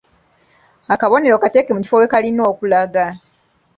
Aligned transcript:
Akabonero 0.93 1.35
kateeke 1.37 1.71
mu 1.75 1.81
kifo 1.83 1.97
we 2.01 2.11
kalina 2.13 2.41
okulaga. 2.51 3.05